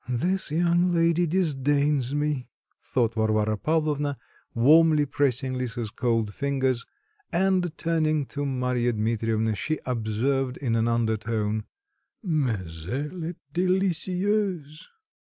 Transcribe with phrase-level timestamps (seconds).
[0.09, 2.47] "This young lady disdains me,"
[2.81, 4.17] thought Varvara Pavlovna,
[4.55, 6.87] warmly pressing Lisa's cold fingers,
[7.31, 11.65] and turning to Marya Dmitrievna, she observed in an undertone,
[12.23, 14.87] "mais elle est délicieuse!"